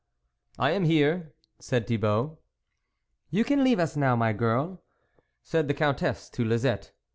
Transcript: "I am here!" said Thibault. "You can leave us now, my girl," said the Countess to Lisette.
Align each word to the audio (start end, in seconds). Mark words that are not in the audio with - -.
"I 0.57 0.71
am 0.71 0.85
here!" 0.85 1.35
said 1.59 1.85
Thibault. 1.85 2.39
"You 3.29 3.43
can 3.43 3.63
leave 3.63 3.77
us 3.77 3.95
now, 3.95 4.15
my 4.15 4.33
girl," 4.33 4.81
said 5.43 5.67
the 5.67 5.75
Countess 5.75 6.27
to 6.31 6.43
Lisette. 6.43 6.91